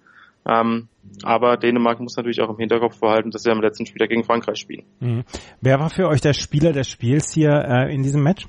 Ähm, 0.47 0.89
aber 1.25 1.57
Dänemark 1.57 2.01
muss 2.01 2.17
natürlich 2.17 2.41
auch 2.41 2.49
im 2.49 2.59
Hinterkopf 2.59 2.99
behalten, 3.01 3.31
dass 3.31 3.43
sie 3.43 3.51
am 3.51 3.61
letzten 3.61 3.87
Spiel 3.87 4.07
gegen 4.07 4.25
Frankreich 4.25 4.59
spielen. 4.59 4.85
Mhm. 5.01 5.25
Wer 5.61 5.79
war 5.79 5.91
für 5.91 6.09
euch 6.09 6.21
der 6.21 6.33
Spieler 6.33 6.73
des 6.73 6.89
Spiels 6.89 7.33
hier 7.33 7.51
äh, 7.51 7.95
in 7.95 8.03
diesem 8.03 8.23
Match? 8.23 8.47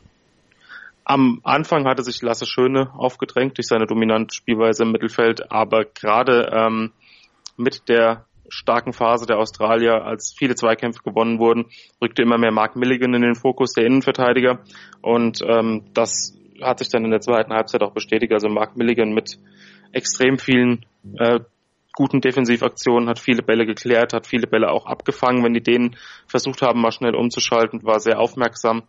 Am 1.09 1.41
Anfang 1.43 1.87
hatte 1.87 2.03
sich 2.03 2.21
Lasse 2.21 2.45
Schöne 2.45 2.93
aufgedrängt 2.93 3.57
durch 3.57 3.65
seine 3.65 3.87
dominante 3.87 4.35
Spielweise 4.35 4.83
im 4.83 4.91
Mittelfeld, 4.91 5.51
aber 5.51 5.85
gerade 5.85 6.51
ähm, 6.53 6.91
mit 7.57 7.89
der 7.89 8.27
starken 8.47 8.93
Phase 8.93 9.25
der 9.25 9.39
Australier, 9.39 10.05
als 10.05 10.35
viele 10.37 10.53
Zweikämpfe 10.53 11.01
gewonnen 11.01 11.39
wurden, 11.39 11.65
rückte 11.99 12.21
immer 12.21 12.37
mehr 12.37 12.51
Mark 12.51 12.75
Milligan 12.75 13.15
in 13.15 13.23
den 13.23 13.33
Fokus 13.33 13.73
der 13.73 13.87
Innenverteidiger. 13.87 14.59
Und 15.01 15.41
ähm, 15.41 15.85
das 15.95 16.37
hat 16.61 16.77
sich 16.77 16.89
dann 16.89 17.05
in 17.05 17.11
der 17.11 17.21
zweiten 17.21 17.53
Halbzeit 17.53 17.81
auch 17.81 17.95
bestätigt. 17.95 18.31
Also 18.31 18.47
Mark 18.47 18.77
Milligan 18.77 19.11
mit 19.11 19.39
extrem 19.91 20.37
vielen 20.37 20.85
äh, 21.17 21.39
guten 21.93 22.21
Defensivaktionen, 22.21 23.09
hat 23.09 23.17
viele 23.17 23.41
Bälle 23.41 23.65
geklärt, 23.65 24.13
hat 24.13 24.27
viele 24.27 24.45
Bälle 24.45 24.69
auch 24.69 24.85
abgefangen, 24.85 25.43
wenn 25.43 25.55
die 25.55 25.63
denen 25.63 25.95
versucht 26.27 26.61
haben, 26.61 26.81
mal 26.81 26.91
schnell 26.91 27.15
umzuschalten, 27.15 27.83
war 27.83 27.99
sehr 27.99 28.19
aufmerksam 28.19 28.83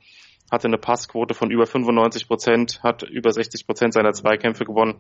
hatte 0.51 0.67
eine 0.67 0.79
Passquote 0.79 1.35
von 1.35 1.51
über 1.51 1.67
95 1.67 2.27
Prozent, 2.27 2.83
hat 2.83 3.03
über 3.03 3.33
60 3.33 3.67
Prozent 3.67 3.95
seiner 3.95 4.13
Zweikämpfe 4.13 4.65
gewonnen, 4.65 4.97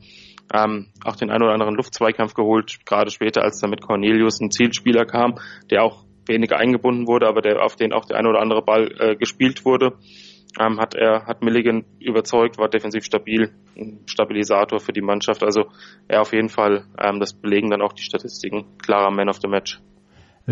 ähm, 0.52 0.88
auch 1.04 1.16
den 1.16 1.30
ein 1.30 1.42
oder 1.42 1.52
anderen 1.52 1.74
Luftzweikampf 1.74 2.34
geholt, 2.34 2.86
gerade 2.86 3.10
später, 3.10 3.42
als 3.42 3.60
dann 3.60 3.70
mit 3.70 3.82
Cornelius 3.82 4.40
ein 4.40 4.50
Zielspieler 4.50 5.04
kam, 5.04 5.36
der 5.70 5.82
auch 5.82 6.04
weniger 6.26 6.58
eingebunden 6.58 7.06
wurde, 7.06 7.26
aber 7.26 7.40
der 7.40 7.62
auf 7.62 7.76
den 7.76 7.92
auch 7.92 8.04
der 8.04 8.16
ein 8.16 8.26
oder 8.26 8.40
andere 8.40 8.62
Ball 8.62 8.92
äh, 8.98 9.16
gespielt 9.16 9.64
wurde. 9.64 9.98
Ähm, 10.58 10.80
hat 10.80 10.94
er 10.94 11.26
hat 11.26 11.42
Milligan 11.42 11.84
überzeugt, 12.00 12.58
war 12.58 12.68
defensiv 12.68 13.04
stabil, 13.04 13.52
ein 13.76 14.00
Stabilisator 14.06 14.80
für 14.80 14.92
die 14.92 15.00
Mannschaft. 15.00 15.44
Also 15.44 15.66
er 16.08 16.22
auf 16.22 16.32
jeden 16.32 16.48
Fall, 16.48 16.86
ähm, 16.98 17.20
das 17.20 17.34
belegen 17.34 17.70
dann 17.70 17.82
auch 17.82 17.92
die 17.92 18.02
Statistiken, 18.02 18.66
klarer 18.78 19.12
Man 19.12 19.28
of 19.28 19.38
the 19.40 19.48
Match. 19.48 19.80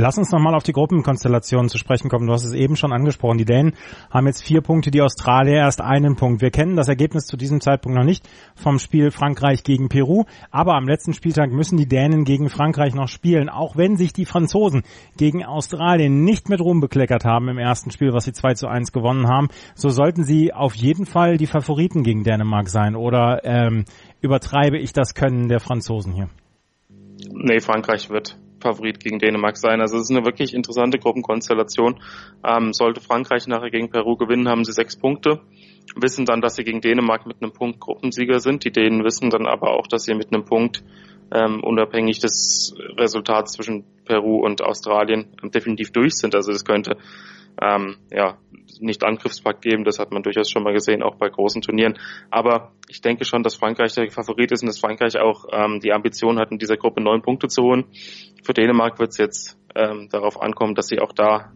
Lass 0.01 0.17
uns 0.17 0.31
nochmal 0.31 0.55
auf 0.55 0.63
die 0.63 0.71
Gruppenkonstellationen 0.71 1.69
zu 1.69 1.77
sprechen 1.77 2.09
kommen. 2.09 2.29
Du 2.29 2.33
hast 2.33 2.45
es 2.45 2.53
eben 2.53 2.77
schon 2.77 2.93
angesprochen. 2.93 3.37
Die 3.37 3.45
Dänen 3.45 3.73
haben 4.13 4.29
jetzt 4.29 4.45
vier 4.45 4.61
Punkte, 4.61 4.93
die 4.93 5.03
Australier 5.03 5.57
erst 5.57 5.81
einen 5.81 6.15
Punkt. 6.15 6.41
Wir 6.41 6.53
kennen 6.53 6.77
das 6.77 6.87
Ergebnis 6.87 7.27
zu 7.27 7.37
diesem 7.37 7.61
Zeitpunkt 7.61 7.99
noch 7.99 8.05
nicht 8.05 8.25
vom 8.55 8.79
Spiel 8.79 9.11
Frankreich 9.11 9.65
gegen 9.65 9.89
Peru. 9.89 10.23
Aber 10.53 10.77
am 10.77 10.87
letzten 10.87 11.15
Spieltag 11.15 11.51
müssen 11.51 11.77
die 11.77 11.89
Dänen 11.89 12.23
gegen 12.25 12.49
Frankreich 12.49 12.95
noch 12.95 13.09
spielen. 13.09 13.49
Auch 13.49 13.77
wenn 13.77 13.97
sich 13.97 14.13
die 14.13 14.25
Franzosen 14.25 14.85
gegen 15.17 15.45
Australien 15.45 16.23
nicht 16.23 16.49
mit 16.49 16.61
Ruhm 16.61 16.79
bekleckert 16.79 17.25
haben 17.25 17.49
im 17.49 17.59
ersten 17.59 17.91
Spiel, 17.91 18.13
was 18.13 18.25
sie 18.25 18.33
2 18.33 18.55
zu 18.55 18.69
1 18.69 18.93
gewonnen 18.93 19.27
haben, 19.27 19.49
so 19.75 19.89
sollten 19.89 20.23
sie 20.23 20.53
auf 20.53 20.77
jeden 20.77 21.07
Fall 21.07 21.39
die 21.39 21.49
Favoriten 21.49 22.05
gegen 22.05 22.23
Dänemark 22.23 22.69
sein. 22.69 22.95
Oder 22.95 23.41
ähm, 23.43 23.85
übertreibe 24.21 24.79
ich 24.79 24.93
das 24.93 25.15
Können 25.15 25.49
der 25.49 25.59
Franzosen 25.59 26.13
hier? 26.13 26.29
Nee, 27.33 27.59
Frankreich 27.59 28.11
wird 28.11 28.39
Favorit 28.61 29.01
gegen 29.01 29.19
Dänemark 29.19 29.57
sein. 29.57 29.81
Also 29.81 29.97
es 29.97 30.05
ist 30.05 30.11
eine 30.11 30.25
wirklich 30.25 30.55
interessante 30.55 30.99
Gruppenkonstellation. 30.99 32.01
Ähm, 32.45 32.73
sollte 32.73 33.01
Frankreich 33.01 33.47
nachher 33.47 33.71
gegen 33.71 33.91
Peru 33.91 34.17
gewinnen, 34.17 34.49
haben 34.49 34.65
sie 34.65 34.73
sechs 34.73 34.97
Punkte, 34.97 35.41
wissen 35.97 36.25
dann, 36.25 36.41
dass 36.41 36.57
sie 36.57 36.65
gegen 36.65 36.81
Dänemark 36.81 37.27
mit 37.27 37.43
einem 37.43 37.53
Punkt 37.53 37.81
Gruppensieger 37.81 38.41
sind. 38.41 38.65
Die 38.65 38.73
Dänen 38.73 39.05
wissen 39.05 39.31
dann 39.31 39.47
aber 39.47 39.71
auch, 39.73 39.87
dass 39.87 40.05
sie 40.05 40.15
mit 40.15 40.33
einem 40.33 40.45
Punkt 40.45 40.83
ähm, 41.33 41.63
unabhängig 41.63 42.21
des 42.21 42.75
Resultats 42.97 43.53
zwischen 43.53 43.85
Peru 44.05 44.45
und 44.45 44.63
Australien 44.63 45.27
definitiv 45.55 45.93
durch 45.93 46.15
sind. 46.15 46.35
Also 46.35 46.53
es 46.53 46.65
könnte 46.65 46.97
ähm, 47.61 47.97
ja, 48.11 48.39
nicht 48.81 49.05
Angriffspakt 49.05 49.63
geben. 49.63 49.85
Das 49.85 49.99
hat 49.99 50.13
man 50.13 50.23
durchaus 50.23 50.51
schon 50.51 50.63
mal 50.63 50.73
gesehen, 50.73 51.03
auch 51.03 51.17
bei 51.17 51.29
großen 51.29 51.63
Turnieren. 51.63 51.99
Aber 52.31 52.73
ich 52.89 53.01
denke 53.01 53.25
schon, 53.25 53.43
dass 53.43 53.57
Frankreich 53.57 53.95
der 53.95 54.11
Favorit 54.11 54.53
ist 54.53 54.63
und 54.63 54.69
dass 54.69 54.79
Frankreich 54.79 55.19
auch 55.19 55.47
ähm, 55.53 55.81
die 55.81 55.93
Ambition 55.93 56.39
hat, 56.39 56.51
in 56.51 56.59
dieser 56.59 56.77
Gruppe 56.77 57.01
neun 57.01 57.23
Punkte 57.23 57.49
zu 57.49 57.63
holen. 57.63 57.85
Für 58.45 58.53
Dänemark 58.53 58.99
wird 58.99 59.11
es 59.11 59.19
jetzt 59.19 59.59
ähm, 59.75 60.09
darauf 60.11 60.41
ankommen, 60.41 60.75
dass 60.75 60.89
sie 60.89 61.01
auch 61.01 61.13
da 61.13 61.53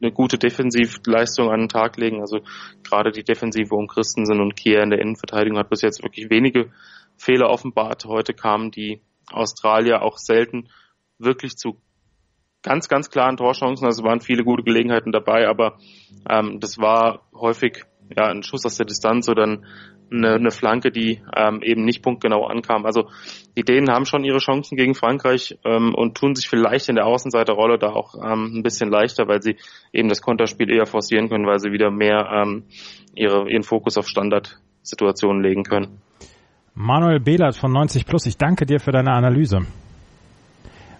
eine 0.00 0.12
gute 0.12 0.38
Defensivleistung 0.38 1.50
an 1.50 1.60
den 1.60 1.68
Tag 1.68 1.96
legen. 1.96 2.20
Also 2.20 2.40
gerade 2.82 3.10
die 3.10 3.24
Defensive 3.24 3.74
um 3.74 3.88
Christensen 3.88 4.40
und 4.40 4.56
Kier 4.56 4.82
in 4.82 4.90
der 4.90 5.00
Innenverteidigung 5.00 5.58
hat 5.58 5.70
bis 5.70 5.82
jetzt 5.82 6.02
wirklich 6.02 6.30
wenige 6.30 6.70
Fehler 7.16 7.50
offenbart. 7.50 8.04
Heute 8.06 8.34
kamen 8.34 8.70
die 8.70 9.00
Australier 9.32 10.02
auch 10.02 10.18
selten 10.18 10.68
wirklich 11.18 11.56
zu 11.56 11.78
ganz, 12.64 12.88
ganz 12.88 13.10
klaren 13.10 13.36
Torchancen. 13.36 13.86
Also 13.86 14.02
waren 14.02 14.20
viele 14.20 14.42
gute 14.42 14.64
Gelegenheiten 14.64 15.12
dabei, 15.12 15.46
aber 15.46 15.78
ähm, 16.28 16.58
das 16.58 16.78
war 16.78 17.20
häufig 17.32 17.84
ja, 18.16 18.26
ein 18.26 18.42
Schuss 18.42 18.66
aus 18.66 18.76
der 18.76 18.86
Distanz 18.86 19.28
oder 19.28 19.46
ein, 19.46 19.66
eine, 20.10 20.34
eine 20.34 20.50
Flanke, 20.50 20.90
die 20.90 21.20
ähm, 21.36 21.60
eben 21.62 21.84
nicht 21.84 22.02
punktgenau 22.02 22.46
ankam. 22.46 22.84
Also 22.84 23.08
die 23.56 23.62
Dänen 23.62 23.90
haben 23.90 24.06
schon 24.06 24.24
ihre 24.24 24.38
Chancen 24.38 24.76
gegen 24.76 24.94
Frankreich 24.94 25.58
ähm, 25.64 25.94
und 25.94 26.16
tun 26.16 26.34
sich 26.34 26.48
vielleicht 26.48 26.88
in 26.88 26.96
der 26.96 27.06
Außenseiterrolle 27.06 27.78
da 27.78 27.88
auch 27.88 28.14
ähm, 28.14 28.56
ein 28.56 28.62
bisschen 28.62 28.90
leichter, 28.90 29.28
weil 29.28 29.42
sie 29.42 29.56
eben 29.92 30.08
das 30.08 30.20
Konterspiel 30.20 30.70
eher 30.70 30.86
forcieren 30.86 31.28
können, 31.28 31.46
weil 31.46 31.60
sie 31.60 31.72
wieder 31.72 31.90
mehr 31.90 32.28
ähm, 32.32 32.64
ihre, 33.14 33.50
ihren 33.50 33.62
Fokus 33.62 33.96
auf 33.96 34.08
Standardsituationen 34.08 35.42
legen 35.42 35.62
können. 35.64 36.00
Manuel 36.74 37.20
Behlert 37.20 37.56
von 37.56 37.72
90 37.72 38.04
Plus, 38.04 38.26
ich 38.26 38.36
danke 38.36 38.66
dir 38.66 38.80
für 38.80 38.90
deine 38.90 39.12
Analyse. 39.12 39.60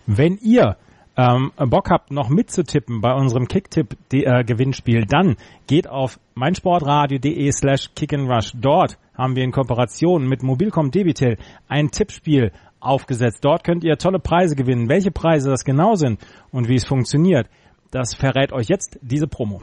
Wenn 0.07 0.37
ihr 0.37 0.77
ähm, 1.17 1.53
Bock 1.57 1.91
habt, 1.91 2.11
noch 2.11 2.29
mitzutippen 2.29 3.01
bei 3.01 3.13
unserem 3.15 3.47
Kicktipp-Gewinnspiel, 3.47 5.03
äh, 5.03 5.07
dann 5.07 5.37
geht 5.67 5.89
auf 5.89 6.19
meinsportradio.de 6.35 7.51
slash 7.53 7.91
kickandrush. 7.95 8.53
Dort 8.55 8.99
haben 9.17 9.37
wir 9.37 9.45
in 9.45 9.53
Kooperation 9.53 10.27
mit 10.29 10.43
Mobilcom 10.43 10.91
Debitel 10.91 11.37
ein 11.69 11.91
Tippspiel 11.91 12.53
aufgesetzt. 12.81 13.45
Dort 13.45 13.65
könnt 13.65 13.85
ihr 13.85 13.97
tolle 13.97 14.19
Preise 14.19 14.57
gewinnen. 14.57 14.89
Welche 14.89 15.11
Preise 15.11 15.51
das 15.51 15.65
genau 15.65 15.95
sind 15.95 16.21
und 16.51 16.69
wie 16.69 16.75
es 16.75 16.85
funktioniert, 16.85 17.49
das 17.91 18.15
verrät 18.15 18.53
euch 18.53 18.69
jetzt 18.69 18.99
diese 19.03 19.29
Promo. 19.29 19.63